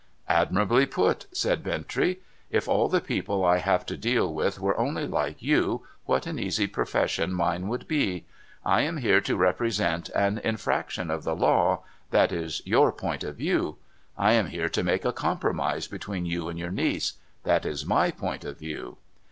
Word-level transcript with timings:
'Admirably 0.27 0.87
put!' 0.87 1.27
said 1.31 1.61
Bintrey. 1.63 2.21
'If 2.49 2.67
all 2.67 2.89
the 2.89 2.99
people 3.01 3.45
I 3.45 3.59
have 3.59 3.85
to 3.85 3.95
deal 3.95 4.33
with 4.33 4.59
were 4.59 4.75
only 4.75 5.05
like 5.05 5.43
you, 5.43 5.85
what 6.05 6.25
an 6.25 6.39
easy 6.39 6.65
profession 6.65 7.31
mine 7.35 7.67
would 7.67 7.87
be! 7.87 8.25
I 8.65 8.81
am 8.81 8.97
here 8.97 9.21
to 9.21 9.37
represent 9.37 10.09
an 10.15 10.39
infraction 10.39 11.11
of 11.11 11.23
the 11.23 11.35
law— 11.35 11.83
that 12.09 12.31
is 12.31 12.63
your 12.65 12.91
point 12.91 13.23
of 13.23 13.35
view. 13.35 13.77
I 14.17 14.31
am 14.33 14.47
here 14.47 14.69
to 14.69 14.81
make 14.81 15.05
a 15.05 15.13
compromise 15.13 15.87
between 15.87 16.25
you 16.25 16.49
and 16.49 16.57
your 16.57 16.71
niece— 16.71 17.13
that 17.43 17.63
is 17.63 17.85
my 17.85 18.09
point 18.09 18.43
of 18.43 18.57
view.' 18.57 18.97